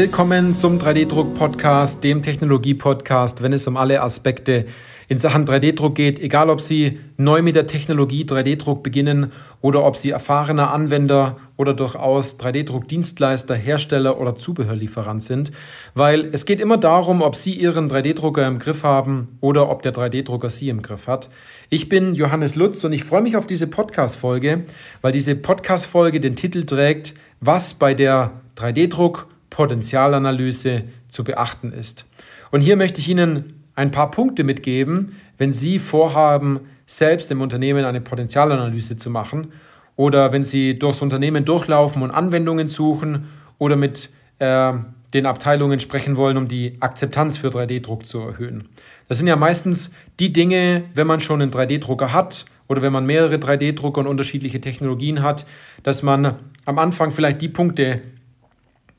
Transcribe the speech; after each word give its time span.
Willkommen 0.00 0.54
zum 0.54 0.78
3D-Druck-Podcast, 0.78 2.04
dem 2.04 2.22
Technologie-Podcast, 2.22 3.42
wenn 3.42 3.52
es 3.52 3.66
um 3.66 3.76
alle 3.76 4.00
Aspekte 4.00 4.66
in 5.08 5.18
Sachen 5.18 5.44
3D-Druck 5.44 5.96
geht, 5.96 6.20
egal 6.20 6.50
ob 6.50 6.60
Sie 6.60 7.00
neu 7.16 7.42
mit 7.42 7.56
der 7.56 7.66
Technologie 7.66 8.22
3D-Druck 8.22 8.84
beginnen 8.84 9.32
oder 9.60 9.84
ob 9.84 9.96
Sie 9.96 10.10
erfahrener 10.10 10.70
Anwender 10.70 11.38
oder 11.56 11.74
durchaus 11.74 12.38
3D-Druck-Dienstleister, 12.38 13.56
Hersteller 13.56 14.20
oder 14.20 14.36
Zubehörlieferant 14.36 15.24
sind, 15.24 15.50
weil 15.94 16.28
es 16.30 16.46
geht 16.46 16.60
immer 16.60 16.76
darum, 16.76 17.20
ob 17.20 17.34
Sie 17.34 17.54
Ihren 17.54 17.90
3D-Drucker 17.90 18.46
im 18.46 18.60
Griff 18.60 18.84
haben 18.84 19.36
oder 19.40 19.68
ob 19.68 19.82
der 19.82 19.92
3D-Drucker 19.92 20.48
Sie 20.48 20.68
im 20.68 20.80
Griff 20.80 21.08
hat. 21.08 21.28
Ich 21.70 21.88
bin 21.88 22.14
Johannes 22.14 22.54
Lutz 22.54 22.84
und 22.84 22.92
ich 22.92 23.02
freue 23.02 23.22
mich 23.22 23.36
auf 23.36 23.48
diese 23.48 23.66
Podcast-Folge, 23.66 24.62
weil 25.00 25.10
diese 25.10 25.34
Podcast-Folge 25.34 26.20
den 26.20 26.36
Titel 26.36 26.66
trägt, 26.66 27.14
was 27.40 27.74
bei 27.74 27.94
der 27.94 28.30
3D-Druck 28.56 29.26
Potenzialanalyse 29.58 30.84
zu 31.08 31.24
beachten 31.24 31.72
ist. 31.72 32.06
Und 32.52 32.60
hier 32.60 32.76
möchte 32.76 33.00
ich 33.00 33.08
Ihnen 33.08 33.64
ein 33.74 33.90
paar 33.90 34.12
Punkte 34.12 34.44
mitgeben, 34.44 35.16
wenn 35.36 35.52
Sie 35.52 35.80
vorhaben, 35.80 36.60
selbst 36.86 37.28
im 37.32 37.40
Unternehmen 37.40 37.84
eine 37.84 38.00
Potenzialanalyse 38.00 38.96
zu 38.96 39.10
machen 39.10 39.48
oder 39.96 40.30
wenn 40.30 40.44
Sie 40.44 40.78
durchs 40.78 41.02
Unternehmen 41.02 41.44
durchlaufen 41.44 42.02
und 42.02 42.12
Anwendungen 42.12 42.68
suchen 42.68 43.30
oder 43.58 43.74
mit 43.74 44.10
äh, 44.38 44.74
den 45.12 45.26
Abteilungen 45.26 45.80
sprechen 45.80 46.16
wollen, 46.16 46.36
um 46.36 46.46
die 46.46 46.76
Akzeptanz 46.78 47.36
für 47.36 47.48
3D-Druck 47.48 48.06
zu 48.06 48.20
erhöhen. 48.20 48.68
Das 49.08 49.18
sind 49.18 49.26
ja 49.26 49.34
meistens 49.34 49.90
die 50.20 50.32
Dinge, 50.32 50.84
wenn 50.94 51.08
man 51.08 51.20
schon 51.20 51.42
einen 51.42 51.50
3D-Drucker 51.50 52.12
hat 52.12 52.44
oder 52.68 52.80
wenn 52.80 52.92
man 52.92 53.06
mehrere 53.06 53.34
3D-Drucker 53.34 54.02
und 54.02 54.06
unterschiedliche 54.06 54.60
Technologien 54.60 55.24
hat, 55.24 55.46
dass 55.82 56.04
man 56.04 56.36
am 56.64 56.78
Anfang 56.78 57.10
vielleicht 57.10 57.42
die 57.42 57.48
Punkte 57.48 58.02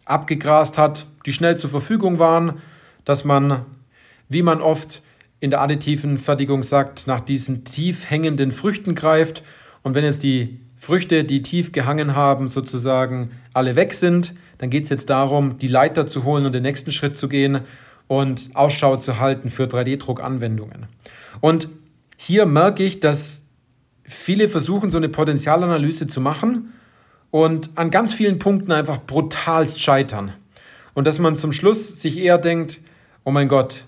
abgegrast 0.10 0.78
hat, 0.78 1.06
die 1.26 1.34
schnell 1.34 1.58
zur 1.58 1.70
Verfügung 1.70 2.20
waren, 2.20 2.60
dass 3.06 3.24
man 3.26 3.66
wie 4.30 4.44
man 4.44 4.62
oft 4.62 5.02
in 5.40 5.50
der 5.50 5.62
additiven 5.62 6.18
Fertigung 6.18 6.64
sagt, 6.64 7.08
nach 7.08 7.20
diesen 7.20 7.66
tief 7.66 8.10
hängenden 8.10 8.52
Früchten 8.52 8.96
greift. 8.96 9.44
Und 9.84 9.96
wenn 9.96 10.06
jetzt 10.06 10.24
die 10.24 10.60
Früchte, 10.78 11.24
die 11.24 11.42
tief 11.42 11.72
gehangen 11.72 12.16
haben, 12.16 12.48
sozusagen 12.48 13.32
alle 13.54 13.76
weg 13.76 13.94
sind, 13.94 14.34
dann 14.60 14.70
geht 14.70 14.84
es 14.84 14.90
jetzt 14.90 15.10
darum, 15.10 15.58
die 15.58 15.68
Leiter 15.68 16.08
zu 16.08 16.24
holen 16.24 16.46
und 16.46 16.54
den 16.54 16.64
nächsten 16.64 16.92
Schritt 16.92 17.18
zu 17.18 17.28
gehen 17.28 17.62
und 18.08 18.50
Ausschau 18.54 18.98
zu 18.98 19.20
halten 19.20 19.50
für 19.50 19.64
3D-Druck-Anwendungen. 19.64 20.88
Und 21.42 21.70
hier 22.18 22.46
merke 22.46 22.84
ich, 22.84 23.00
dass 23.00 23.46
viele 24.04 24.50
versuchen, 24.50 24.90
so 24.90 24.98
eine 24.98 25.10
Potenzialanalyse 25.10 26.08
zu 26.08 26.20
machen 26.20 26.74
und 27.32 27.70
an 27.76 27.92
ganz 27.92 28.14
vielen 28.14 28.40
Punkten 28.40 28.72
einfach 28.72 29.00
brutalst 29.06 29.80
scheitern. 29.80 30.34
Und 30.94 31.06
dass 31.06 31.20
man 31.20 31.38
zum 31.38 31.52
Schluss 31.52 32.02
sich 32.02 32.18
eher 32.18 32.38
denkt, 32.38 32.82
oh 33.24 33.32
mein 33.32 33.48
Gott, 33.48 33.86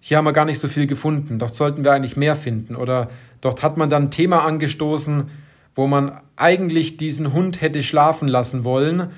hier 0.00 0.16
haben 0.16 0.24
wir 0.24 0.32
gar 0.32 0.44
nicht 0.44 0.60
so 0.60 0.68
viel 0.68 0.86
gefunden, 0.86 1.38
dort 1.38 1.54
sollten 1.54 1.84
wir 1.84 1.92
eigentlich 1.92 2.16
mehr 2.16 2.36
finden. 2.36 2.76
Oder 2.76 3.08
dort 3.40 3.62
hat 3.62 3.76
man 3.76 3.88
dann 3.88 4.04
ein 4.04 4.10
Thema 4.10 4.44
angestoßen, 4.44 5.30
wo 5.74 5.86
man 5.86 6.20
eigentlich 6.36 6.96
diesen 6.96 7.32
Hund 7.32 7.60
hätte 7.60 7.82
schlafen 7.82 8.28
lassen 8.28 8.64
wollen. 8.64 9.10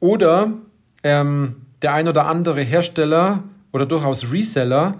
Oder 0.00 0.52
ähm, 1.02 1.56
der 1.82 1.94
ein 1.94 2.08
oder 2.08 2.26
andere 2.26 2.60
Hersteller 2.60 3.42
oder 3.72 3.86
durchaus 3.86 4.32
Reseller, 4.32 4.94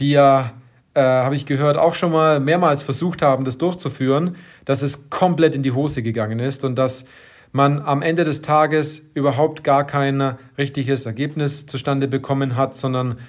die 0.00 0.10
ja, 0.10 0.52
äh, 0.94 1.00
habe 1.00 1.36
ich 1.36 1.46
gehört, 1.46 1.76
auch 1.76 1.94
schon 1.94 2.12
mal 2.12 2.40
mehrmals 2.40 2.82
versucht 2.82 3.22
haben, 3.22 3.44
das 3.44 3.58
durchzuführen, 3.58 4.36
dass 4.64 4.82
es 4.82 5.10
komplett 5.10 5.54
in 5.54 5.62
die 5.62 5.72
Hose 5.72 6.02
gegangen 6.02 6.40
ist 6.40 6.64
und 6.64 6.76
dass 6.76 7.06
man 7.54 7.80
am 7.80 8.02
Ende 8.02 8.24
des 8.24 8.42
Tages 8.42 9.06
überhaupt 9.14 9.62
gar 9.62 9.86
kein 9.86 10.20
richtiges 10.58 11.06
Ergebnis 11.06 11.66
zustande 11.66 12.08
bekommen 12.08 12.56
hat, 12.56 12.74
sondern 12.74 13.20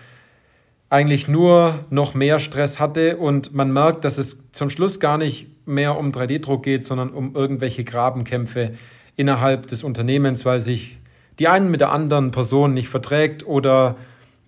eigentlich 0.90 1.28
nur 1.28 1.86
noch 1.92 2.16
mehr 2.16 2.40
Stress 2.40 2.80
hatte. 2.80 3.18
Und 3.18 3.54
man 3.54 3.72
merkt, 3.72 4.04
dass 4.04 4.18
es 4.18 4.40
zum 4.52 4.72
Schluss 4.72 5.00
gar 5.00 5.20
nicht 5.20 5.48
mehr 5.68 5.96
um 5.96 6.12
3D-Druck 6.12 6.64
geht, 6.64 6.84
sondern 6.84 7.12
um 7.12 7.36
irgendwelche 7.36 7.84
Grabenkämpfe 7.84 8.72
innerhalb 9.16 9.68
des 9.68 9.84
Unternehmens, 9.84 10.44
weil 10.44 10.60
sich 10.60 10.98
die 11.38 11.48
einen 11.48 11.70
mit 11.70 11.82
der 11.82 11.92
anderen 11.92 12.32
Person 12.32 12.74
nicht 12.74 12.90
verträgt 12.90 13.46
oder 13.46 13.96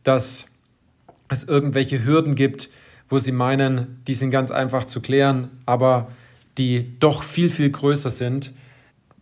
dass 0.04 0.48
es 1.30 1.44
irgendwelche 1.44 2.04
Hürden 2.04 2.34
gibt, 2.34 2.72
wo 3.10 3.20
sie 3.20 3.32
meinen, 3.32 4.02
die 4.08 4.16
sind 4.16 4.32
ganz 4.32 4.50
einfach 4.50 4.86
zu 4.86 5.02
klären, 5.02 5.52
aber 5.68 6.12
die 6.58 6.98
doch 7.00 7.22
viel, 7.22 7.52
viel 7.52 7.70
größer 7.70 8.10
sind, 8.10 8.54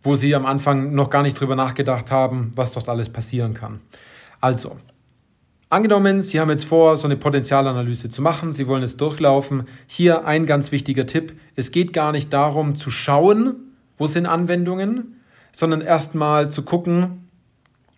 wo 0.06 0.16
sie 0.16 0.34
am 0.34 0.46
Anfang 0.46 0.94
noch 0.94 1.10
gar 1.10 1.22
nicht 1.22 1.38
drüber 1.38 1.56
nachgedacht 1.56 2.10
haben, 2.10 2.52
was 2.54 2.72
dort 2.72 2.88
alles 2.88 3.08
passieren 3.10 3.52
kann. 3.54 3.80
Also, 4.40 4.76
Angenommen, 5.68 6.22
Sie 6.22 6.38
haben 6.38 6.50
jetzt 6.50 6.64
vor, 6.64 6.96
so 6.96 7.08
eine 7.08 7.16
Potenzialanalyse 7.16 8.08
zu 8.08 8.22
machen, 8.22 8.52
Sie 8.52 8.68
wollen 8.68 8.84
es 8.84 8.96
durchlaufen. 8.96 9.64
Hier 9.88 10.24
ein 10.24 10.46
ganz 10.46 10.70
wichtiger 10.70 11.06
Tipp. 11.06 11.32
Es 11.56 11.72
geht 11.72 11.92
gar 11.92 12.12
nicht 12.12 12.32
darum 12.32 12.76
zu 12.76 12.88
schauen, 12.92 13.56
wo 13.98 14.06
sind 14.06 14.26
Anwendungen, 14.26 15.16
sondern 15.50 15.80
erstmal 15.80 16.50
zu 16.50 16.62
gucken, 16.62 17.28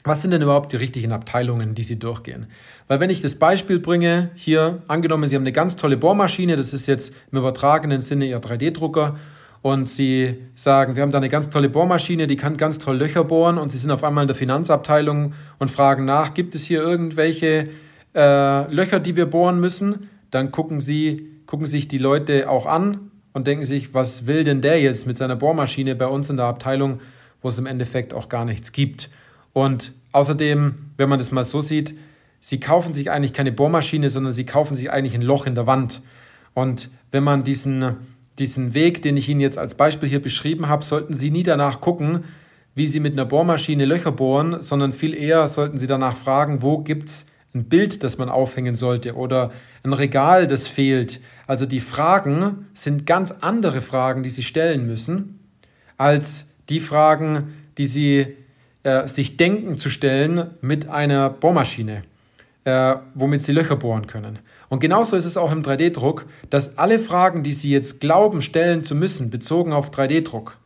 was 0.02 0.22
sind 0.22 0.30
denn 0.30 0.40
überhaupt 0.40 0.72
die 0.72 0.76
richtigen 0.76 1.12
Abteilungen, 1.12 1.74
die 1.74 1.82
Sie 1.82 1.98
durchgehen. 1.98 2.46
Weil 2.86 3.00
wenn 3.00 3.10
ich 3.10 3.20
das 3.20 3.34
Beispiel 3.34 3.78
bringe, 3.78 4.30
hier 4.34 4.82
angenommen, 4.88 5.28
Sie 5.28 5.36
haben 5.36 5.42
eine 5.42 5.52
ganz 5.52 5.76
tolle 5.76 5.98
Bohrmaschine, 5.98 6.56
das 6.56 6.72
ist 6.72 6.86
jetzt 6.86 7.12
im 7.30 7.38
übertragenen 7.38 8.00
Sinne 8.00 8.24
Ihr 8.24 8.40
3D-Drucker 8.40 9.18
und 9.62 9.88
sie 9.88 10.36
sagen, 10.54 10.94
wir 10.94 11.02
haben 11.02 11.10
da 11.10 11.18
eine 11.18 11.28
ganz 11.28 11.50
tolle 11.50 11.68
Bohrmaschine, 11.68 12.26
die 12.26 12.36
kann 12.36 12.56
ganz 12.56 12.78
toll 12.78 12.96
Löcher 12.96 13.24
bohren 13.24 13.58
und 13.58 13.70
sie 13.70 13.78
sind 13.78 13.90
auf 13.90 14.04
einmal 14.04 14.22
in 14.22 14.28
der 14.28 14.36
Finanzabteilung 14.36 15.34
und 15.58 15.70
fragen 15.70 16.04
nach, 16.04 16.34
gibt 16.34 16.54
es 16.54 16.64
hier 16.64 16.80
irgendwelche 16.80 17.68
äh, 18.14 18.72
Löcher, 18.72 19.00
die 19.00 19.16
wir 19.16 19.26
bohren 19.26 19.60
müssen? 19.60 20.08
Dann 20.30 20.52
gucken 20.52 20.80
sie, 20.80 21.28
gucken 21.46 21.66
sich 21.66 21.88
die 21.88 21.98
Leute 21.98 22.48
auch 22.48 22.66
an 22.66 23.10
und 23.32 23.46
denken 23.46 23.64
sich, 23.64 23.94
was 23.94 24.26
will 24.26 24.44
denn 24.44 24.60
der 24.60 24.80
jetzt 24.80 25.06
mit 25.06 25.16
seiner 25.16 25.36
Bohrmaschine 25.36 25.96
bei 25.96 26.06
uns 26.06 26.30
in 26.30 26.36
der 26.36 26.46
Abteilung, 26.46 27.00
wo 27.42 27.48
es 27.48 27.58
im 27.58 27.66
Endeffekt 27.66 28.14
auch 28.14 28.28
gar 28.28 28.44
nichts 28.44 28.72
gibt. 28.72 29.10
Und 29.52 29.92
außerdem, 30.12 30.92
wenn 30.96 31.08
man 31.08 31.18
das 31.18 31.32
mal 31.32 31.44
so 31.44 31.60
sieht, 31.60 31.94
sie 32.40 32.60
kaufen 32.60 32.92
sich 32.92 33.10
eigentlich 33.10 33.32
keine 33.32 33.52
Bohrmaschine, 33.52 34.08
sondern 34.08 34.32
sie 34.32 34.46
kaufen 34.46 34.76
sich 34.76 34.90
eigentlich 34.90 35.14
ein 35.14 35.22
Loch 35.22 35.46
in 35.46 35.54
der 35.54 35.66
Wand. 35.66 36.00
Und 36.54 36.90
wenn 37.10 37.24
man 37.24 37.44
diesen 37.44 37.96
diesen 38.38 38.74
Weg, 38.74 39.02
den 39.02 39.16
ich 39.16 39.28
Ihnen 39.28 39.40
jetzt 39.40 39.58
als 39.58 39.74
Beispiel 39.74 40.08
hier 40.08 40.22
beschrieben 40.22 40.68
habe, 40.68 40.84
sollten 40.84 41.14
Sie 41.14 41.30
nie 41.30 41.42
danach 41.42 41.80
gucken, 41.80 42.24
wie 42.74 42.86
Sie 42.86 43.00
mit 43.00 43.12
einer 43.12 43.24
Bohrmaschine 43.24 43.84
Löcher 43.84 44.12
bohren, 44.12 44.62
sondern 44.62 44.92
viel 44.92 45.14
eher 45.14 45.48
sollten 45.48 45.78
Sie 45.78 45.86
danach 45.86 46.14
fragen, 46.14 46.62
wo 46.62 46.78
gibt 46.78 47.08
es 47.08 47.26
ein 47.54 47.64
Bild, 47.64 48.04
das 48.04 48.18
man 48.18 48.28
aufhängen 48.28 48.74
sollte 48.74 49.14
oder 49.14 49.50
ein 49.82 49.92
Regal, 49.92 50.46
das 50.46 50.68
fehlt. 50.68 51.20
Also 51.46 51.66
die 51.66 51.80
Fragen 51.80 52.66
sind 52.74 53.06
ganz 53.06 53.32
andere 53.40 53.80
Fragen, 53.80 54.22
die 54.22 54.30
Sie 54.30 54.42
stellen 54.42 54.86
müssen, 54.86 55.40
als 55.96 56.46
die 56.68 56.80
Fragen, 56.80 57.54
die 57.78 57.86
Sie 57.86 58.36
äh, 58.82 59.08
sich 59.08 59.36
denken 59.36 59.76
zu 59.78 59.90
stellen 59.90 60.50
mit 60.60 60.88
einer 60.88 61.30
Bohrmaschine, 61.30 62.02
äh, 62.68 62.96
womit 63.14 63.40
Sie 63.40 63.52
Löcher 63.52 63.76
bohren 63.76 64.06
können. 64.06 64.40
Und 64.68 64.80
genauso 64.80 65.16
ist 65.16 65.24
es 65.24 65.38
auch 65.38 65.52
im 65.52 65.62
3D-Druck, 65.62 66.26
dass 66.50 66.76
alle 66.76 66.98
Fragen, 66.98 67.42
die 67.42 67.52
Sie 67.52 67.70
jetzt 67.70 67.98
glauben 67.98 68.42
stellen 68.42 68.84
zu 68.84 68.94
müssen, 68.94 69.30
bezogen 69.30 69.72
auf 69.72 69.90
3D-Druck, 69.90 70.58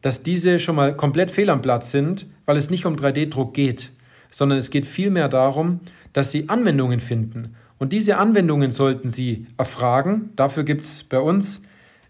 dass 0.00 0.22
diese 0.22 0.58
schon 0.58 0.76
mal 0.76 0.96
komplett 0.96 1.30
fehl 1.30 1.50
am 1.50 1.60
Platz 1.60 1.90
sind, 1.90 2.26
weil 2.46 2.56
es 2.56 2.70
nicht 2.70 2.86
um 2.86 2.96
3D-Druck 2.96 3.52
geht, 3.52 3.90
sondern 4.30 4.56
es 4.56 4.70
geht 4.70 4.86
vielmehr 4.86 5.28
darum, 5.28 5.80
dass 6.14 6.32
Sie 6.32 6.48
Anwendungen 6.48 7.00
finden. 7.00 7.54
Und 7.78 7.92
diese 7.92 8.16
Anwendungen 8.16 8.70
sollten 8.70 9.10
Sie 9.10 9.46
erfragen. 9.58 10.30
Dafür 10.36 10.64
gibt 10.64 10.84
es 10.84 11.04
bei 11.04 11.20
uns 11.20 11.62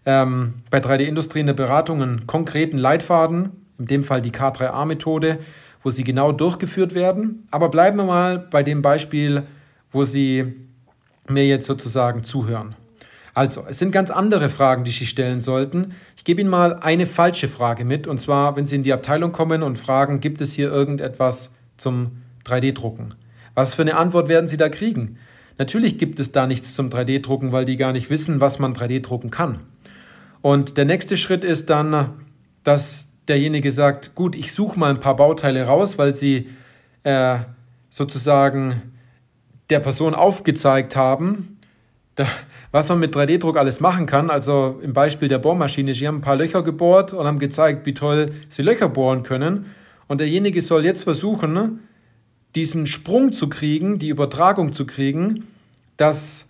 ähm, 0.05 0.53
bei 0.69 0.79
3D-Industrie 0.79 1.41
in 1.41 1.47
der 1.47 1.53
Beratung 1.53 2.01
einen 2.01 2.27
konkreten 2.27 2.77
Leitfaden, 2.77 3.51
in 3.77 3.87
dem 3.87 4.05
Fall 4.05 4.21
die 4.21 4.31
K3A-Methode, 4.31 5.39
wo 5.83 5.89
sie 5.89 6.03
genau 6.03 6.31
durchgeführt 6.31 6.93
werden. 6.93 7.47
Aber 7.51 7.69
bleiben 7.69 7.97
wir 7.97 8.05
mal 8.05 8.39
bei 8.39 8.63
dem 8.63 8.81
Beispiel, 8.81 9.43
wo 9.91 10.03
Sie 10.03 10.53
mir 11.27 11.45
jetzt 11.45 11.65
sozusagen 11.65 12.23
zuhören. 12.23 12.75
Also, 13.33 13.63
es 13.67 13.79
sind 13.79 13.91
ganz 13.91 14.11
andere 14.11 14.49
Fragen, 14.49 14.83
die 14.83 14.91
Sie 14.91 15.05
stellen 15.05 15.39
sollten. 15.39 15.93
Ich 16.17 16.23
gebe 16.23 16.41
Ihnen 16.41 16.49
mal 16.49 16.73
eine 16.73 17.05
falsche 17.05 17.47
Frage 17.47 17.85
mit, 17.85 18.07
und 18.07 18.19
zwar, 18.19 18.55
wenn 18.55 18.65
Sie 18.65 18.75
in 18.75 18.83
die 18.83 18.93
Abteilung 18.93 19.31
kommen 19.31 19.63
und 19.63 19.77
fragen, 19.77 20.19
gibt 20.19 20.41
es 20.41 20.53
hier 20.53 20.71
irgendetwas 20.71 21.51
zum 21.77 22.23
3D-Drucken? 22.45 23.13
Was 23.53 23.75
für 23.75 23.83
eine 23.83 23.97
Antwort 23.97 24.29
werden 24.29 24.47
Sie 24.47 24.57
da 24.57 24.69
kriegen? 24.69 25.17
Natürlich 25.57 25.97
gibt 25.97 26.19
es 26.19 26.31
da 26.31 26.47
nichts 26.47 26.73
zum 26.75 26.89
3D-Drucken, 26.89 27.51
weil 27.51 27.65
die 27.65 27.77
gar 27.77 27.91
nicht 27.91 28.09
wissen, 28.09 28.41
was 28.41 28.59
man 28.59 28.73
3D-drucken 28.73 29.29
kann. 29.29 29.59
Und 30.41 30.77
der 30.77 30.85
nächste 30.85 31.17
Schritt 31.17 31.43
ist 31.43 31.69
dann, 31.69 32.11
dass 32.63 33.08
derjenige 33.29 33.71
sagt, 33.71 34.15
gut, 34.15 34.35
ich 34.35 34.51
suche 34.51 34.77
mal 34.79 34.89
ein 34.89 34.99
paar 34.99 35.15
Bauteile 35.15 35.63
raus, 35.63 35.97
weil 35.97 36.13
sie 36.13 36.49
äh, 37.03 37.37
sozusagen 37.89 38.81
der 39.69 39.79
Person 39.79 40.15
aufgezeigt 40.15 40.95
haben, 40.95 41.59
da, 42.15 42.25
was 42.71 42.89
man 42.89 42.99
mit 42.99 43.15
3D-Druck 43.15 43.57
alles 43.57 43.79
machen 43.79 44.05
kann. 44.05 44.29
Also 44.29 44.79
im 44.81 44.93
Beispiel 44.93 45.27
der 45.27 45.37
Bohrmaschine, 45.37 45.93
sie 45.93 46.07
haben 46.07 46.17
ein 46.17 46.21
paar 46.21 46.35
Löcher 46.35 46.63
gebohrt 46.63 47.13
und 47.13 47.25
haben 47.25 47.39
gezeigt, 47.39 47.85
wie 47.85 47.93
toll 47.93 48.31
sie 48.49 48.61
Löcher 48.61 48.89
bohren 48.89 49.23
können. 49.23 49.67
Und 50.07 50.19
derjenige 50.19 50.61
soll 50.61 50.85
jetzt 50.85 51.03
versuchen, 51.03 51.79
diesen 52.55 52.87
Sprung 52.87 53.31
zu 53.31 53.47
kriegen, 53.47 53.99
die 53.99 54.09
Übertragung 54.09 54.73
zu 54.73 54.85
kriegen, 54.85 55.47
das 55.97 56.47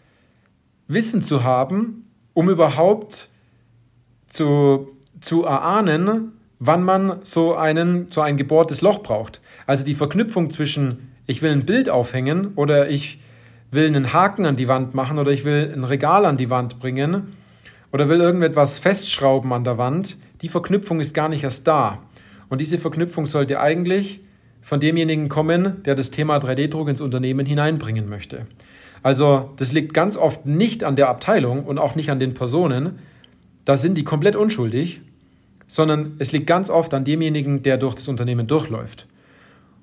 Wissen 0.88 1.22
zu 1.22 1.44
haben, 1.44 2.06
um 2.34 2.50
überhaupt 2.50 3.30
zu, 4.28 4.90
zu 5.20 5.44
erahnen, 5.44 6.39
wann 6.60 6.84
man 6.84 7.20
so, 7.24 7.56
einen, 7.56 8.08
so 8.10 8.22
ein 8.22 8.38
gebohrtes 8.38 8.82
Loch 8.82 9.02
braucht. 9.02 9.42
Also 9.66 9.86
die 9.86 9.96
Verknüpfung 9.96 10.50
zwischen, 10.50 11.14
ich 11.26 11.42
will 11.42 11.52
ein 11.52 11.66
Bild 11.66 11.90
aufhängen 11.90 12.54
oder 12.56 12.90
ich 12.90 13.20
will 13.72 13.88
einen 13.88 14.14
Haken 14.14 14.46
an 14.46 14.56
die 14.56 14.68
Wand 14.68 14.94
machen 14.94 15.20
oder 15.20 15.32
ich 15.32 15.46
will 15.46 15.72
ein 15.74 15.84
Regal 15.84 16.26
an 16.26 16.38
die 16.38 16.50
Wand 16.50 16.80
bringen 16.80 17.36
oder 17.92 18.10
will 18.10 18.20
irgendetwas 18.20 18.80
festschrauben 18.80 19.54
an 19.54 19.64
der 19.64 19.78
Wand, 19.78 20.18
die 20.42 20.50
Verknüpfung 20.50 21.00
ist 21.00 21.14
gar 21.14 21.30
nicht 21.30 21.44
erst 21.44 21.68
da. 21.68 22.00
Und 22.50 22.62
diese 22.62 22.78
Verknüpfung 22.78 23.26
sollte 23.26 23.60
eigentlich 23.60 24.22
von 24.62 24.80
demjenigen 24.80 25.30
kommen, 25.30 25.84
der 25.84 25.96
das 25.96 26.12
Thema 26.12 26.38
3D-Druck 26.38 26.90
ins 26.90 27.02
Unternehmen 27.02 27.46
hineinbringen 27.46 28.10
möchte. 28.10 28.46
Also 29.02 29.52
das 29.56 29.72
liegt 29.72 29.94
ganz 29.94 30.18
oft 30.18 30.46
nicht 30.46 30.84
an 30.84 30.96
der 30.96 31.10
Abteilung 31.10 31.64
und 31.64 31.78
auch 31.78 31.96
nicht 31.96 32.10
an 32.10 32.20
den 32.20 32.34
Personen. 32.34 33.00
Da 33.66 33.78
sind 33.78 33.98
die 33.98 34.04
komplett 34.04 34.36
unschuldig, 34.36 35.02
sondern 35.70 36.16
es 36.18 36.34
liegt 36.34 36.48
ganz 36.48 36.70
oft 36.70 36.94
an 36.94 37.06
demjenigen, 37.06 37.62
der 37.62 37.78
durch 37.78 37.96
das 37.96 38.08
Unternehmen 38.08 38.48
durchläuft. 38.48 39.08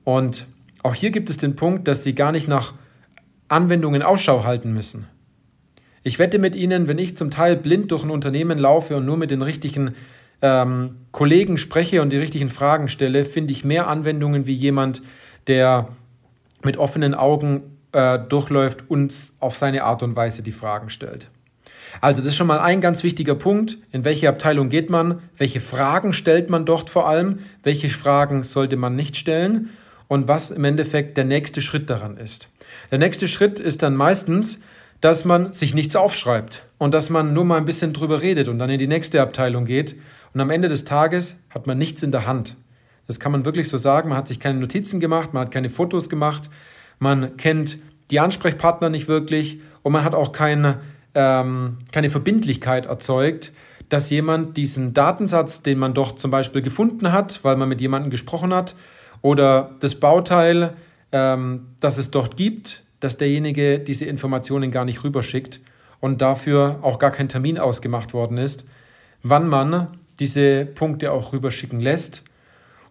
Und 0.04 0.46
auch 0.82 0.94
hier 0.94 1.10
gibt 1.12 1.30
es 1.30 1.38
den 1.38 1.56
Punkt, 1.56 1.88
dass 1.88 2.02
sie 2.04 2.14
gar 2.14 2.32
nicht 2.32 2.48
nach 2.48 2.74
Anwendungen 3.48 4.02
Ausschau 4.02 4.44
halten 4.44 4.72
müssen. 4.74 5.06
Ich 6.02 6.18
wette 6.18 6.38
mit 6.38 6.54
Ihnen, 6.54 6.88
wenn 6.88 6.98
ich 6.98 7.16
zum 7.16 7.30
Teil 7.30 7.56
blind 7.56 7.92
durch 7.92 8.02
ein 8.02 8.10
Unternehmen 8.10 8.58
laufe 8.58 8.96
und 8.96 9.06
nur 9.06 9.16
mit 9.16 9.30
den 9.30 9.42
richtigen 9.42 9.94
ähm, 10.42 10.96
Kollegen 11.12 11.56
spreche 11.56 12.02
und 12.02 12.10
die 12.10 12.18
richtigen 12.18 12.50
Fragen 12.50 12.88
stelle, 12.88 13.24
finde 13.24 13.52
ich 13.52 13.64
mehr 13.64 13.86
Anwendungen 13.86 14.46
wie 14.46 14.54
jemand, 14.54 15.02
der 15.46 15.88
mit 16.62 16.76
offenen 16.76 17.14
Augen 17.14 17.78
äh, 17.92 18.18
durchläuft 18.18 18.88
und 18.88 19.14
auf 19.38 19.56
seine 19.56 19.84
Art 19.84 20.02
und 20.02 20.16
Weise 20.16 20.42
die 20.42 20.52
Fragen 20.52 20.90
stellt. 20.90 21.28
Also 22.00 22.20
das 22.20 22.30
ist 22.30 22.36
schon 22.36 22.46
mal 22.46 22.60
ein 22.60 22.80
ganz 22.80 23.02
wichtiger 23.02 23.34
Punkt. 23.34 23.78
In 23.92 24.04
welche 24.04 24.28
Abteilung 24.28 24.68
geht 24.68 24.90
man? 24.90 25.20
Welche 25.36 25.60
Fragen 25.60 26.12
stellt 26.12 26.50
man 26.50 26.66
dort 26.66 26.90
vor 26.90 27.08
allem? 27.08 27.40
Welche 27.62 27.88
Fragen 27.88 28.42
sollte 28.42 28.76
man 28.76 28.96
nicht 28.96 29.16
stellen? 29.16 29.70
Und 30.08 30.28
was 30.28 30.50
im 30.50 30.64
Endeffekt 30.64 31.16
der 31.16 31.24
nächste 31.24 31.60
Schritt 31.60 31.90
daran 31.90 32.16
ist. 32.16 32.48
Der 32.90 32.98
nächste 32.98 33.26
Schritt 33.26 33.58
ist 33.58 33.82
dann 33.82 33.96
meistens, 33.96 34.60
dass 35.00 35.24
man 35.24 35.52
sich 35.52 35.74
nichts 35.74 35.96
aufschreibt 35.96 36.64
und 36.78 36.94
dass 36.94 37.10
man 37.10 37.34
nur 37.34 37.44
mal 37.44 37.58
ein 37.58 37.64
bisschen 37.64 37.92
drüber 37.92 38.22
redet 38.22 38.48
und 38.48 38.58
dann 38.58 38.70
in 38.70 38.78
die 38.78 38.86
nächste 38.86 39.20
Abteilung 39.20 39.64
geht. 39.64 39.96
Und 40.32 40.40
am 40.40 40.50
Ende 40.50 40.68
des 40.68 40.84
Tages 40.84 41.36
hat 41.50 41.66
man 41.66 41.78
nichts 41.78 42.02
in 42.02 42.12
der 42.12 42.26
Hand. 42.26 42.56
Das 43.06 43.20
kann 43.20 43.32
man 43.32 43.44
wirklich 43.44 43.68
so 43.68 43.76
sagen. 43.76 44.08
Man 44.08 44.18
hat 44.18 44.28
sich 44.28 44.40
keine 44.40 44.58
Notizen 44.58 45.00
gemacht, 45.00 45.32
man 45.32 45.42
hat 45.42 45.52
keine 45.52 45.70
Fotos 45.70 46.08
gemacht, 46.08 46.50
man 46.98 47.36
kennt 47.36 47.78
die 48.10 48.20
Ansprechpartner 48.20 48.88
nicht 48.88 49.08
wirklich 49.08 49.60
und 49.82 49.92
man 49.92 50.04
hat 50.04 50.14
auch 50.14 50.32
keine, 50.32 50.80
ähm, 51.16 51.78
keine 51.92 52.10
Verbindlichkeit 52.10 52.86
erzeugt, 52.86 53.52
dass 53.88 54.10
jemand 54.10 54.56
diesen 54.56 54.92
Datensatz, 54.92 55.62
den 55.62 55.78
man 55.78 55.94
doch 55.94 56.16
zum 56.16 56.30
Beispiel 56.30 56.60
gefunden 56.60 57.10
hat, 57.10 57.42
weil 57.42 57.56
man 57.56 57.68
mit 57.68 57.80
jemandem 57.80 58.10
gesprochen 58.10 58.52
hat, 58.54 58.74
oder 59.22 59.74
das 59.80 59.94
Bauteil, 59.94 60.74
ähm, 61.12 61.68
das 61.80 61.96
es 61.98 62.10
dort 62.10 62.36
gibt, 62.36 62.82
dass 63.00 63.16
derjenige 63.16 63.78
diese 63.78 64.04
Informationen 64.04 64.70
gar 64.70 64.84
nicht 64.84 65.02
rüberschickt 65.04 65.60
und 66.00 66.20
dafür 66.20 66.80
auch 66.82 66.98
gar 66.98 67.10
kein 67.10 67.28
Termin 67.28 67.58
ausgemacht 67.58 68.12
worden 68.12 68.36
ist, 68.36 68.66
wann 69.22 69.48
man 69.48 69.88
diese 70.20 70.66
Punkte 70.66 71.12
auch 71.12 71.32
rüberschicken 71.32 71.80
lässt. 71.80 72.24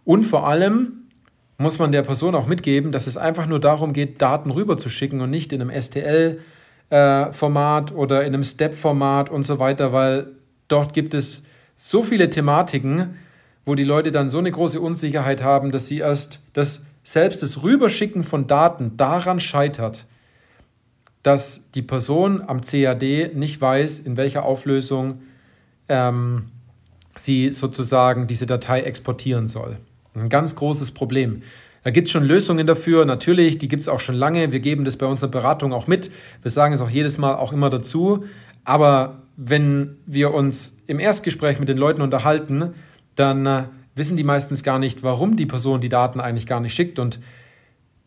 Und 0.04 0.25
vor 0.25 0.48
allem 0.48 1.10
muss 1.57 1.78
man 1.78 1.92
der 1.92 2.01
Person 2.04 2.33
auch 2.36 2.48
mitgeben, 2.48 2.92
dass 2.92 3.07
es 3.07 3.18
einfach 3.18 3.45
nur 3.45 3.60
darum 3.60 3.94
geht, 3.94 4.21
Daten 4.21 4.51
rüberzuschicken 4.51 5.21
und 5.21 5.30
nicht 5.30 5.54
in 5.54 5.62
einem 5.62 5.71
STL-Format 5.71 6.55
äh, 6.89 7.25
oder 7.93 8.21
in 8.21 8.33
einem 8.33 8.43
Step-Format 8.43 9.29
und 9.29 9.43
so 9.43 9.59
weiter, 9.59 9.93
weil 9.93 10.27
dort 10.67 10.93
gibt 10.93 11.13
es 11.13 11.43
so 11.75 12.03
viele 12.03 12.29
Thematiken, 12.29 13.17
wo 13.65 13.75
die 13.75 13.83
Leute 13.83 14.11
dann 14.11 14.29
so 14.29 14.37
eine 14.37 14.51
große 14.51 14.79
Unsicherheit 14.79 15.43
haben, 15.43 15.71
dass 15.71 15.87
sie 15.87 15.99
erst 15.99 16.39
das 16.53 16.83
selbst 17.03 17.43
das 17.43 17.61
Rüberschicken 17.61 18.23
von 18.23 18.47
Daten 18.47 18.97
daran 18.97 19.39
scheitert, 19.39 20.05
dass 21.23 21.71
die 21.71 21.81
Person 21.81 22.43
am 22.45 22.61
CAD 22.61 23.31
nicht 23.33 23.61
weiß, 23.61 23.99
in 23.99 24.17
welcher 24.17 24.43
Auflösung 24.43 25.21
ähm, 25.87 26.45
sie 27.15 27.51
sozusagen 27.51 28.27
diese 28.27 28.45
Datei 28.45 28.81
exportieren 28.81 29.47
soll. 29.47 29.77
Das 30.13 30.21
ist 30.21 30.23
ein 30.23 30.29
ganz 30.29 30.55
großes 30.55 30.91
Problem. 30.91 31.43
Da 31.85 31.91
gibt 31.91 32.07
es 32.07 32.11
schon 32.11 32.23
Lösungen 32.23 32.65
dafür, 32.65 33.05
natürlich, 33.05 33.59
die 33.59 33.67
gibt 33.67 33.83
es 33.83 33.87
auch 33.87 33.99
schon 33.99 34.15
lange. 34.15 34.51
Wir 34.51 34.59
geben 34.59 34.85
das 34.85 34.97
bei 34.97 35.05
unserer 35.05 35.29
Beratung 35.29 35.71
auch 35.71 35.85
mit. 35.85 36.09
Wir 36.41 36.49
sagen 36.49 36.73
es 36.73 36.81
auch 36.81 36.89
jedes 36.89 37.19
Mal 37.19 37.35
auch 37.35 37.53
immer 37.53 37.69
dazu. 37.69 38.25
Aber 38.63 39.21
wenn 39.37 39.97
wir 40.07 40.33
uns 40.33 40.75
im 40.87 40.99
Erstgespräch 40.99 41.59
mit 41.59 41.69
den 41.69 41.77
Leuten 41.77 42.01
unterhalten, 42.01 42.73
dann 43.13 43.45
äh, 43.45 43.63
wissen 43.93 44.17
die 44.17 44.23
meistens 44.23 44.63
gar 44.63 44.79
nicht, 44.79 45.03
warum 45.03 45.35
die 45.35 45.45
Person 45.45 45.79
die 45.79 45.89
Daten 45.89 46.19
eigentlich 46.19 46.47
gar 46.47 46.59
nicht 46.59 46.73
schickt. 46.73 46.97
Und 46.97 47.19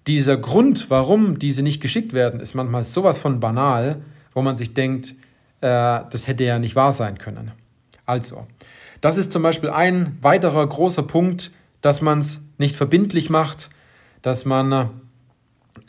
dieser 0.09 0.37
Grund, 0.37 0.91
warum 0.91 1.39
diese 1.39 1.63
nicht 1.63 1.81
geschickt 1.81 2.13
werden, 2.13 2.41
ist 2.41 2.57
manchmal 2.57 2.83
sowas 2.83 3.21
von 3.21 3.39
banal, 3.39 4.03
wo 4.35 4.43
man 4.43 4.57
sich 4.57 4.75
denkt, 4.75 5.11
äh, 5.61 6.01
das 6.11 6.27
hätte 6.27 6.43
ja 6.43 6.59
nicht 6.59 6.75
wahr 6.75 6.93
sein 6.93 7.17
können. 7.19 7.53
Also, 8.07 8.45
das 9.01 9.19
ist 9.19 9.31
zum 9.31 9.45
Beispiel 9.45 9.71
ein 9.71 10.19
weiterer 10.21 10.67
großer 10.67 11.05
Punkt, 11.05 11.53
dass 11.81 12.03
man 12.03 12.19
es 12.19 12.41
nicht 12.59 12.77
verbindlich 12.77 13.31
macht, 13.31 13.71
dass 14.23 14.45
man 14.45 14.91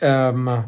ähm, 0.00 0.64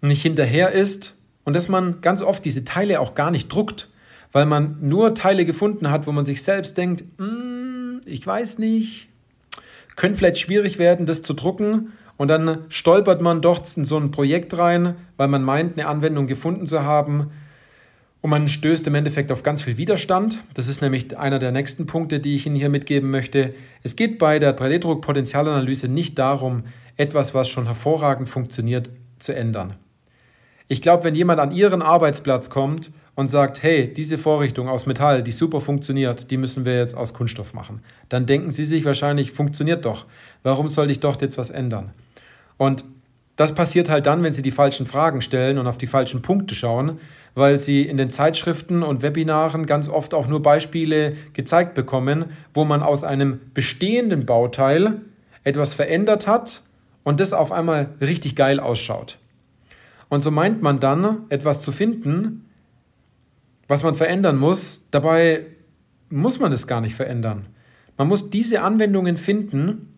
nicht 0.00 0.22
hinterher 0.22 0.72
ist 0.72 1.14
und 1.44 1.56
dass 1.56 1.68
man 1.68 2.00
ganz 2.00 2.22
oft 2.22 2.44
diese 2.44 2.64
Teile 2.64 3.00
auch 3.00 3.14
gar 3.14 3.30
nicht 3.30 3.48
druckt, 3.48 3.88
weil 4.32 4.46
man 4.46 4.76
nur 4.80 5.14
Teile 5.14 5.44
gefunden 5.44 5.90
hat, 5.90 6.06
wo 6.06 6.12
man 6.12 6.24
sich 6.24 6.42
selbst 6.42 6.76
denkt, 6.76 7.04
mm, 7.18 8.00
ich 8.04 8.26
weiß 8.26 8.58
nicht, 8.58 9.08
könnte 9.96 10.18
vielleicht 10.18 10.38
schwierig 10.38 10.78
werden, 10.78 11.06
das 11.06 11.22
zu 11.22 11.34
drucken. 11.34 11.92
Und 12.16 12.28
dann 12.28 12.64
stolpert 12.68 13.22
man 13.22 13.40
dort 13.40 13.76
in 13.76 13.84
so 13.84 13.96
ein 13.96 14.10
Projekt 14.10 14.56
rein, 14.56 14.96
weil 15.16 15.28
man 15.28 15.42
meint, 15.42 15.78
eine 15.78 15.88
Anwendung 15.88 16.26
gefunden 16.26 16.66
zu 16.66 16.82
haben. 16.82 17.30
Und 18.20 18.30
man 18.30 18.48
stößt 18.48 18.86
im 18.88 18.96
Endeffekt 18.96 19.30
auf 19.30 19.42
ganz 19.42 19.62
viel 19.62 19.76
Widerstand. 19.76 20.40
Das 20.54 20.66
ist 20.66 20.82
nämlich 20.82 21.16
einer 21.16 21.38
der 21.38 21.52
nächsten 21.52 21.86
Punkte, 21.86 22.18
die 22.18 22.34
ich 22.34 22.46
Ihnen 22.46 22.56
hier 22.56 22.68
mitgeben 22.68 23.10
möchte. 23.10 23.54
Es 23.82 23.94
geht 23.94 24.18
bei 24.18 24.38
der 24.38 24.56
3D-Druck-Potenzialanalyse 24.56 25.88
nicht 25.88 26.18
darum, 26.18 26.64
etwas, 26.96 27.32
was 27.32 27.48
schon 27.48 27.66
hervorragend 27.66 28.28
funktioniert, 28.28 28.90
zu 29.20 29.34
ändern. 29.34 29.76
Ich 30.66 30.82
glaube, 30.82 31.04
wenn 31.04 31.14
jemand 31.14 31.40
an 31.40 31.52
Ihren 31.52 31.80
Arbeitsplatz 31.80 32.50
kommt 32.50 32.90
und 33.14 33.28
sagt, 33.28 33.62
hey, 33.62 33.92
diese 33.92 34.18
Vorrichtung 34.18 34.68
aus 34.68 34.86
Metall, 34.86 35.22
die 35.22 35.32
super 35.32 35.60
funktioniert, 35.60 36.30
die 36.30 36.36
müssen 36.36 36.64
wir 36.64 36.76
jetzt 36.76 36.96
aus 36.96 37.14
Kunststoff 37.14 37.54
machen. 37.54 37.80
Dann 38.08 38.26
denken 38.26 38.50
Sie 38.50 38.64
sich 38.64 38.84
wahrscheinlich, 38.84 39.30
funktioniert 39.32 39.84
doch. 39.84 40.06
Warum 40.42 40.68
soll 40.68 40.90
ich 40.90 41.00
dort 41.00 41.22
jetzt 41.22 41.38
was 41.38 41.50
ändern? 41.50 41.92
Und 42.58 42.84
das 43.38 43.54
passiert 43.54 43.88
halt 43.88 44.06
dann, 44.06 44.24
wenn 44.24 44.32
Sie 44.32 44.42
die 44.42 44.50
falschen 44.50 44.84
Fragen 44.84 45.20
stellen 45.20 45.58
und 45.58 45.68
auf 45.68 45.78
die 45.78 45.86
falschen 45.86 46.22
Punkte 46.22 46.56
schauen, 46.56 46.98
weil 47.36 47.56
Sie 47.56 47.82
in 47.82 47.96
den 47.96 48.10
Zeitschriften 48.10 48.82
und 48.82 49.02
Webinaren 49.02 49.64
ganz 49.64 49.88
oft 49.88 50.12
auch 50.12 50.26
nur 50.26 50.42
Beispiele 50.42 51.12
gezeigt 51.34 51.74
bekommen, 51.74 52.32
wo 52.52 52.64
man 52.64 52.82
aus 52.82 53.04
einem 53.04 53.40
bestehenden 53.54 54.26
Bauteil 54.26 55.02
etwas 55.44 55.72
verändert 55.72 56.26
hat 56.26 56.62
und 57.04 57.20
das 57.20 57.32
auf 57.32 57.52
einmal 57.52 57.90
richtig 58.00 58.34
geil 58.34 58.58
ausschaut. 58.58 59.18
Und 60.08 60.22
so 60.22 60.32
meint 60.32 60.60
man 60.60 60.80
dann, 60.80 61.26
etwas 61.28 61.62
zu 61.62 61.70
finden, 61.70 62.44
was 63.68 63.84
man 63.84 63.94
verändern 63.94 64.36
muss. 64.36 64.80
Dabei 64.90 65.46
muss 66.10 66.40
man 66.40 66.50
es 66.50 66.66
gar 66.66 66.80
nicht 66.80 66.96
verändern. 66.96 67.46
Man 67.96 68.08
muss 68.08 68.30
diese 68.30 68.62
Anwendungen 68.62 69.16
finden, 69.16 69.96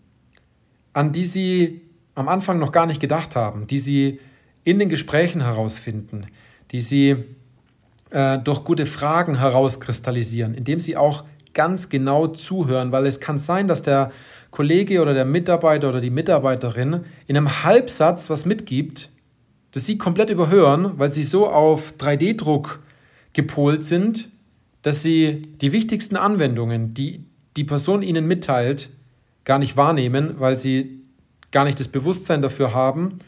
an 0.93 1.13
die 1.13 1.25
Sie 1.25 1.90
am 2.21 2.29
Anfang 2.29 2.59
noch 2.59 2.73
gar 2.73 2.87
nicht 2.87 3.01
gedacht 3.01 3.37
haben, 3.37 3.67
die 3.67 3.79
Sie 3.79 4.21
in 4.65 4.79
den 4.79 4.89
Gesprächen 4.89 5.43
herausfinden, 5.43 6.27
die 6.71 6.81
Sie 6.81 7.17
äh, 8.11 8.39
durch 8.39 8.65
gute 8.65 8.87
Fragen 8.87 9.39
herauskristallisieren, 9.39 10.55
indem 10.55 10.81
Sie 10.81 10.97
auch 10.97 11.25
ganz 11.53 11.89
genau 11.89 12.29
zuhören, 12.29 12.93
weil 12.93 13.07
es 13.07 13.19
kann 13.19 13.39
sein, 13.39 13.67
dass 13.67 13.83
der 13.83 14.13
Kollege 14.51 15.01
oder 15.03 15.15
der 15.15 15.25
Mitarbeiter 15.25 15.89
oder 15.89 16.01
die 16.01 16.11
Mitarbeiterin 16.11 17.05
in 17.27 17.37
einem 17.37 17.65
Halbsatz 17.65 18.31
was 18.31 18.47
mitgibt, 18.47 19.11
das 19.73 19.87
Sie 19.87 19.99
komplett 19.99 20.31
überhören, 20.31 20.93
weil 20.97 21.11
Sie 21.11 21.23
so 21.23 21.49
auf 21.49 21.95
3D-Druck 21.99 22.81
gepolt 23.33 23.83
sind, 23.83 24.29
dass 24.83 25.03
sie 25.03 25.43
die 25.61 25.73
wichtigsten 25.73 26.17
Anwendungen, 26.17 26.95
die 26.95 27.25
die 27.57 27.65
Person 27.65 28.03
ihnen 28.03 28.27
mitteilt, 28.27 28.89
gar 29.45 29.59
nicht 29.59 29.77
wahrnehmen, 29.77 30.37
weil 30.39 30.57
sie 30.57 31.00
gar 31.53 31.65
nicht 31.65 31.81
das 31.81 31.89
Bewusstsein 31.89 32.43
dafür 32.43 32.75
haben, 32.75 33.19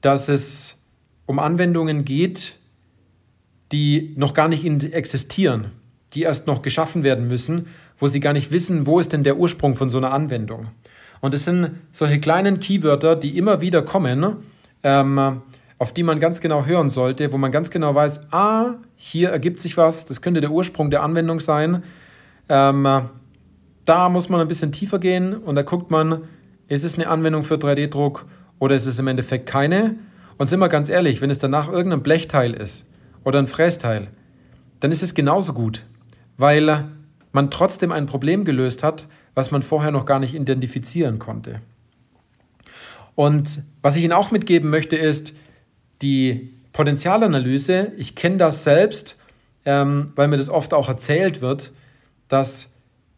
dass 0.00 0.28
es 0.28 0.78
um 1.26 1.38
Anwendungen 1.38 2.04
geht, 2.04 2.56
die 3.72 4.14
noch 4.16 4.34
gar 4.34 4.48
nicht 4.48 4.64
existieren, 4.92 5.72
die 6.14 6.22
erst 6.22 6.46
noch 6.46 6.62
geschaffen 6.62 7.02
werden 7.02 7.28
müssen, 7.28 7.68
wo 7.98 8.08
sie 8.08 8.20
gar 8.20 8.32
nicht 8.32 8.50
wissen, 8.50 8.86
wo 8.86 8.98
ist 8.98 9.12
denn 9.12 9.22
der 9.22 9.36
Ursprung 9.36 9.74
von 9.74 9.90
so 9.90 9.98
einer 9.98 10.12
Anwendung. 10.12 10.68
Und 11.20 11.34
es 11.34 11.44
sind 11.44 11.72
solche 11.92 12.18
kleinen 12.18 12.60
Keywörter, 12.60 13.14
die 13.14 13.36
immer 13.36 13.60
wieder 13.60 13.82
kommen, 13.82 14.38
ähm, 14.82 15.42
auf 15.78 15.92
die 15.94 16.02
man 16.02 16.18
ganz 16.18 16.40
genau 16.40 16.64
hören 16.64 16.90
sollte, 16.90 17.32
wo 17.32 17.38
man 17.38 17.50
ganz 17.50 17.70
genau 17.70 17.94
weiß, 17.94 18.32
ah, 18.32 18.74
hier 18.96 19.30
ergibt 19.30 19.60
sich 19.60 19.76
was, 19.76 20.04
das 20.06 20.20
könnte 20.20 20.40
der 20.40 20.50
Ursprung 20.50 20.90
der 20.90 21.02
Anwendung 21.02 21.40
sein. 21.40 21.84
Ähm, 22.48 22.86
da 23.84 24.08
muss 24.08 24.28
man 24.28 24.40
ein 24.40 24.48
bisschen 24.48 24.72
tiefer 24.72 24.98
gehen 24.98 25.34
und 25.34 25.54
da 25.54 25.62
guckt 25.62 25.90
man, 25.90 26.22
ist 26.70 26.84
es 26.84 26.94
eine 26.94 27.08
Anwendung 27.08 27.42
für 27.42 27.56
3D-Druck 27.56 28.26
oder 28.58 28.76
ist 28.76 28.86
es 28.86 28.98
im 28.98 29.08
Endeffekt 29.08 29.46
keine? 29.46 29.96
Und 30.38 30.48
sind 30.48 30.60
wir 30.60 30.68
ganz 30.68 30.88
ehrlich, 30.88 31.20
wenn 31.20 31.28
es 31.28 31.38
danach 31.38 31.68
irgendein 31.68 32.02
Blechteil 32.02 32.54
ist 32.54 32.86
oder 33.24 33.40
ein 33.40 33.48
Frästeil, 33.48 34.06
dann 34.78 34.92
ist 34.92 35.02
es 35.02 35.14
genauso 35.14 35.52
gut, 35.52 35.84
weil 36.38 36.88
man 37.32 37.50
trotzdem 37.50 37.92
ein 37.92 38.06
Problem 38.06 38.44
gelöst 38.44 38.84
hat, 38.84 39.08
was 39.34 39.50
man 39.50 39.62
vorher 39.62 39.90
noch 39.90 40.06
gar 40.06 40.20
nicht 40.20 40.32
identifizieren 40.32 41.18
konnte. 41.18 41.60
Und 43.16 43.62
was 43.82 43.96
ich 43.96 44.04
Ihnen 44.04 44.12
auch 44.12 44.30
mitgeben 44.30 44.70
möchte, 44.70 44.96
ist 44.96 45.34
die 46.02 46.54
Potenzialanalyse. 46.72 47.92
Ich 47.96 48.14
kenne 48.14 48.38
das 48.38 48.62
selbst, 48.62 49.16
ähm, 49.64 50.12
weil 50.14 50.28
mir 50.28 50.36
das 50.36 50.48
oft 50.48 50.72
auch 50.72 50.88
erzählt 50.88 51.40
wird, 51.40 51.72
dass 52.28 52.70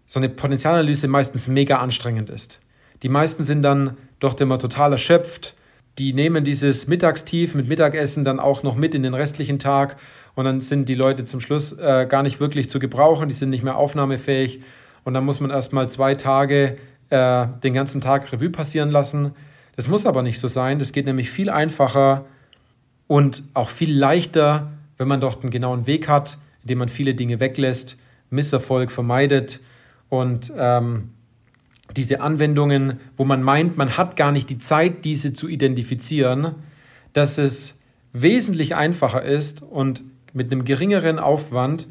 so 0.06 0.18
eine 0.18 0.30
Potenzialanalyse 0.30 1.06
meistens 1.06 1.48
mega 1.48 1.76
anstrengend 1.78 2.30
ist. 2.30 2.58
Die 3.02 3.08
meisten 3.08 3.44
sind 3.44 3.62
dann 3.62 3.96
doch 4.20 4.38
immer 4.40 4.58
total 4.58 4.92
erschöpft. 4.92 5.54
Die 5.98 6.12
nehmen 6.12 6.44
dieses 6.44 6.86
Mittagstief 6.86 7.54
mit 7.54 7.68
Mittagessen 7.68 8.24
dann 8.24 8.40
auch 8.40 8.62
noch 8.62 8.76
mit 8.76 8.94
in 8.94 9.02
den 9.02 9.14
restlichen 9.14 9.58
Tag 9.58 9.96
und 10.34 10.44
dann 10.46 10.60
sind 10.60 10.88
die 10.88 10.94
Leute 10.94 11.24
zum 11.24 11.40
Schluss 11.40 11.72
äh, 11.72 12.06
gar 12.08 12.22
nicht 12.22 12.40
wirklich 12.40 12.70
zu 12.70 12.78
gebrauchen, 12.78 13.28
die 13.28 13.34
sind 13.34 13.50
nicht 13.50 13.62
mehr 13.62 13.76
aufnahmefähig 13.76 14.62
und 15.04 15.12
dann 15.14 15.24
muss 15.24 15.40
man 15.40 15.50
erst 15.50 15.72
mal 15.72 15.90
zwei 15.90 16.14
Tage 16.14 16.78
äh, 17.10 17.46
den 17.62 17.74
ganzen 17.74 18.00
Tag 18.00 18.32
Revue 18.32 18.48
passieren 18.48 18.90
lassen. 18.90 19.32
Das 19.76 19.88
muss 19.88 20.06
aber 20.06 20.22
nicht 20.22 20.38
so 20.38 20.48
sein, 20.48 20.78
das 20.78 20.92
geht 20.92 21.04
nämlich 21.04 21.30
viel 21.30 21.50
einfacher 21.50 22.24
und 23.06 23.42
auch 23.52 23.68
viel 23.68 23.94
leichter, 23.94 24.72
wenn 24.96 25.08
man 25.08 25.20
dort 25.20 25.42
einen 25.42 25.50
genauen 25.50 25.86
Weg 25.86 26.08
hat, 26.08 26.38
indem 26.62 26.78
man 26.78 26.88
viele 26.88 27.14
Dinge 27.14 27.40
weglässt, 27.40 27.98
Misserfolg 28.30 28.90
vermeidet 28.90 29.60
und 30.08 30.50
ähm, 30.56 31.10
diese 31.96 32.20
Anwendungen, 32.20 33.00
wo 33.16 33.24
man 33.24 33.42
meint, 33.42 33.76
man 33.76 33.96
hat 33.96 34.16
gar 34.16 34.32
nicht 34.32 34.50
die 34.50 34.58
Zeit, 34.58 35.04
diese 35.04 35.32
zu 35.32 35.48
identifizieren, 35.48 36.54
dass 37.12 37.38
es 37.38 37.76
wesentlich 38.12 38.74
einfacher 38.74 39.22
ist 39.22 39.62
und 39.62 40.02
mit 40.32 40.50
einem 40.50 40.64
geringeren 40.64 41.18
Aufwand 41.18 41.86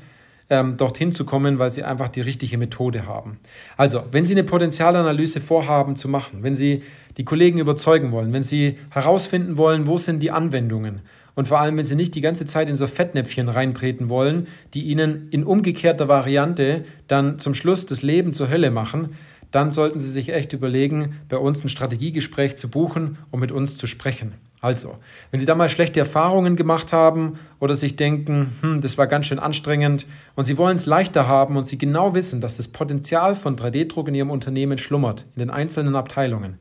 ähm, 0.49 0.77
dorthin 0.77 1.11
zu 1.11 1.25
kommen, 1.25 1.59
weil 1.59 1.71
sie 1.71 1.83
einfach 1.83 2.09
die 2.09 2.21
richtige 2.21 2.57
Methode 2.57 3.05
haben. 3.07 3.39
Also, 3.77 4.03
wenn 4.11 4.25
Sie 4.25 4.33
eine 4.33 4.43
Potenzialanalyse 4.43 5.39
vorhaben 5.39 5.95
zu 5.95 6.09
machen, 6.09 6.43
wenn 6.43 6.55
Sie 6.55 6.83
die 7.17 7.23
Kollegen 7.23 7.59
überzeugen 7.59 8.11
wollen, 8.11 8.33
wenn 8.33 8.43
Sie 8.43 8.77
herausfinden 8.89 9.57
wollen, 9.57 9.87
wo 9.87 9.97
sind 9.97 10.21
die 10.21 10.31
Anwendungen 10.31 11.01
und 11.35 11.47
vor 11.47 11.59
allem, 11.61 11.77
wenn 11.77 11.85
Sie 11.85 11.95
nicht 11.95 12.15
die 12.15 12.21
ganze 12.21 12.45
Zeit 12.45 12.67
in 12.67 12.75
so 12.75 12.87
Fettnäpfchen 12.87 13.47
reintreten 13.47 14.09
wollen, 14.09 14.47
die 14.73 14.83
Ihnen 14.83 15.29
in 15.31 15.45
umgekehrter 15.45 16.09
Variante 16.09 16.83
dann 17.07 17.39
zum 17.39 17.53
Schluss 17.53 17.85
das 17.85 18.01
Leben 18.01 18.33
zur 18.33 18.49
Hölle 18.49 18.71
machen, 18.71 19.15
dann 19.51 19.71
sollten 19.71 19.99
Sie 19.99 20.09
sich 20.09 20.29
echt 20.29 20.53
überlegen, 20.53 21.19
bei 21.29 21.37
uns 21.37 21.63
ein 21.63 21.69
Strategiegespräch 21.69 22.57
zu 22.57 22.69
buchen, 22.69 23.17
um 23.31 23.39
mit 23.39 23.51
uns 23.51 23.77
zu 23.77 23.85
sprechen. 23.85 24.33
Also, 24.61 24.97
wenn 25.31 25.39
Sie 25.39 25.47
da 25.47 25.55
mal 25.55 25.69
schlechte 25.69 25.99
Erfahrungen 25.99 26.55
gemacht 26.55 26.93
haben 26.93 27.39
oder 27.59 27.73
sich 27.73 27.95
denken, 27.95 28.55
hm, 28.61 28.81
das 28.81 28.97
war 28.97 29.07
ganz 29.07 29.25
schön 29.25 29.39
anstrengend 29.39 30.05
und 30.35 30.45
Sie 30.45 30.57
wollen 30.57 30.75
es 30.75 30.85
leichter 30.85 31.27
haben 31.27 31.57
und 31.57 31.65
Sie 31.65 31.79
genau 31.79 32.13
wissen, 32.13 32.41
dass 32.41 32.57
das 32.57 32.67
Potenzial 32.67 33.33
von 33.33 33.55
3D-Druck 33.55 34.07
in 34.07 34.15
Ihrem 34.15 34.29
Unternehmen 34.29 34.77
schlummert, 34.77 35.25
in 35.35 35.39
den 35.39 35.49
einzelnen 35.49 35.95
Abteilungen, 35.95 36.59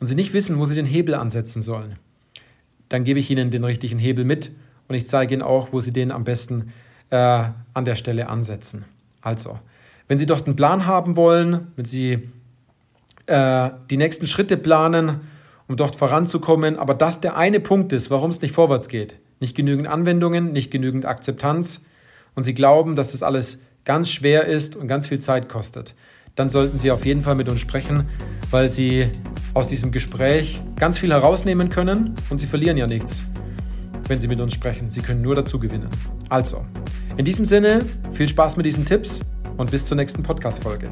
und 0.00 0.06
Sie 0.06 0.16
nicht 0.16 0.32
wissen, 0.32 0.58
wo 0.58 0.64
Sie 0.64 0.74
den 0.74 0.86
Hebel 0.86 1.14
ansetzen 1.14 1.62
sollen, 1.62 1.96
dann 2.88 3.04
gebe 3.04 3.20
ich 3.20 3.30
Ihnen 3.30 3.50
den 3.50 3.64
richtigen 3.64 3.98
Hebel 3.98 4.24
mit 4.24 4.50
und 4.88 4.96
ich 4.96 5.06
zeige 5.06 5.34
Ihnen 5.34 5.42
auch, 5.42 5.72
wo 5.72 5.80
Sie 5.80 5.92
den 5.92 6.10
am 6.10 6.24
besten 6.24 6.72
äh, 7.10 7.16
an 7.16 7.84
der 7.84 7.96
Stelle 7.96 8.28
ansetzen. 8.28 8.84
Also, 9.22 9.58
wenn 10.08 10.18
Sie 10.18 10.26
dort 10.26 10.46
einen 10.46 10.56
Plan 10.56 10.86
haben 10.86 11.16
wollen, 11.16 11.68
wenn 11.76 11.84
Sie 11.84 12.30
äh, 13.26 13.70
die 13.90 13.96
nächsten 13.96 14.26
Schritte 14.26 14.56
planen, 14.56 15.20
um 15.68 15.76
dort 15.76 15.96
voranzukommen, 15.96 16.78
aber 16.78 16.94
das 16.94 17.20
der 17.20 17.36
eine 17.36 17.60
Punkt 17.60 17.92
ist, 17.92 18.10
warum 18.10 18.30
es 18.30 18.40
nicht 18.40 18.54
vorwärts 18.54 18.88
geht. 18.88 19.16
Nicht 19.38 19.54
genügend 19.54 19.86
Anwendungen, 19.86 20.52
nicht 20.52 20.70
genügend 20.70 21.04
Akzeptanz 21.04 21.82
und 22.34 22.44
Sie 22.44 22.54
glauben, 22.54 22.96
dass 22.96 23.12
das 23.12 23.22
alles 23.22 23.60
ganz 23.84 24.10
schwer 24.10 24.46
ist 24.46 24.76
und 24.76 24.88
ganz 24.88 25.06
viel 25.06 25.18
Zeit 25.18 25.48
kostet. 25.48 25.94
Dann 26.34 26.50
sollten 26.50 26.78
Sie 26.78 26.90
auf 26.90 27.04
jeden 27.04 27.22
Fall 27.22 27.34
mit 27.34 27.48
uns 27.48 27.60
sprechen, 27.60 28.08
weil 28.50 28.68
Sie 28.68 29.08
aus 29.54 29.66
diesem 29.66 29.92
Gespräch 29.92 30.60
ganz 30.76 30.98
viel 30.98 31.10
herausnehmen 31.10 31.68
können 31.68 32.14
und 32.30 32.38
Sie 32.38 32.46
verlieren 32.46 32.76
ja 32.76 32.86
nichts, 32.86 33.22
wenn 34.06 34.20
Sie 34.20 34.28
mit 34.28 34.40
uns 34.40 34.54
sprechen. 34.54 34.90
Sie 34.90 35.00
können 35.00 35.20
nur 35.20 35.34
dazu 35.34 35.58
gewinnen. 35.58 35.88
Also, 36.30 36.64
in 37.16 37.24
diesem 37.24 37.44
Sinne, 37.44 37.84
viel 38.12 38.28
Spaß 38.28 38.56
mit 38.56 38.66
diesen 38.66 38.84
Tipps 38.84 39.20
und 39.58 39.70
bis 39.70 39.84
zur 39.84 39.96
nächsten 39.96 40.22
Podcast-Folge. 40.22 40.90